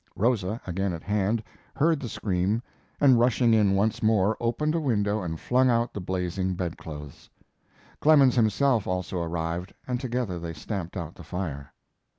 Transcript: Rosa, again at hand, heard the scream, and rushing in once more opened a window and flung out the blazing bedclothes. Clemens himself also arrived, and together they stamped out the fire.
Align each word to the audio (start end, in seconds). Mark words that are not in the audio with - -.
Rosa, 0.15 0.59
again 0.65 0.93
at 0.93 1.03
hand, 1.03 1.43
heard 1.75 1.99
the 1.99 2.09
scream, 2.09 2.63
and 2.99 3.19
rushing 3.19 3.53
in 3.53 3.75
once 3.75 4.01
more 4.01 4.35
opened 4.39 4.73
a 4.73 4.79
window 4.79 5.21
and 5.21 5.39
flung 5.39 5.69
out 5.69 5.93
the 5.93 6.01
blazing 6.01 6.55
bedclothes. 6.55 7.29
Clemens 7.99 8.33
himself 8.33 8.87
also 8.87 9.21
arrived, 9.21 9.75
and 9.85 9.99
together 9.99 10.39
they 10.39 10.53
stamped 10.53 10.97
out 10.97 11.13
the 11.13 11.23
fire. 11.23 11.71